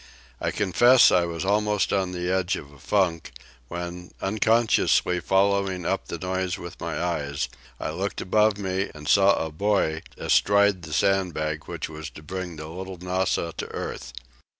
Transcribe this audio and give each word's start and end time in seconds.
I 0.39 0.49
confess 0.49 1.11
I 1.11 1.25
was 1.25 1.45
almost 1.45 1.93
on 1.93 2.11
the 2.11 2.31
edge 2.33 2.55
of 2.55 2.71
a 2.71 2.79
funk, 2.79 3.33
when, 3.67 4.09
unconsciously 4.19 5.19
following 5.19 5.85
up 5.85 6.07
the 6.07 6.17
noise 6.17 6.57
with 6.57 6.81
my 6.81 6.99
eyes, 6.99 7.47
I 7.79 7.91
looked 7.91 8.19
above 8.19 8.57
me 8.57 8.89
and 8.95 9.07
saw 9.07 9.33
a 9.35 9.51
boy 9.51 10.01
astride 10.17 10.81
the 10.81 10.93
sandbag 10.93 11.65
which 11.65 11.87
was 11.87 12.09
to 12.17 12.23
bring 12.23 12.55
the 12.55 12.65
"Little 12.67 12.97
Nassau" 12.97 13.51
to 13.57 13.67
earth. 13.67 14.13